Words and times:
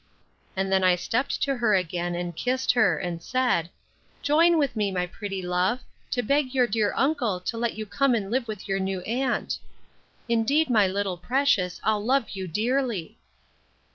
And 0.55 0.71
then 0.71 0.83
I 0.83 0.95
stept 0.95 1.43
to 1.43 1.57
her 1.57 1.75
again, 1.75 2.15
and 2.15 2.35
kissed 2.35 2.71
her; 2.71 2.97
and 2.97 3.21
said, 3.21 3.69
Join 4.23 4.57
with 4.57 4.75
me, 4.75 4.89
my 4.89 5.05
pretty 5.05 5.43
love, 5.43 5.81
to 6.09 6.23
beg 6.23 6.55
your 6.55 6.65
dear 6.65 6.91
uncle 6.95 7.39
to 7.41 7.55
let 7.55 7.75
you 7.75 7.85
come 7.85 8.15
and 8.15 8.31
live 8.31 8.47
with 8.47 8.67
your 8.67 8.79
new 8.79 9.01
aunt: 9.01 9.59
Indeed, 10.27 10.71
my 10.71 10.87
little 10.87 11.17
precious, 11.17 11.79
I'll 11.83 12.03
love 12.03 12.31
you 12.31 12.47
dearly. 12.47 13.19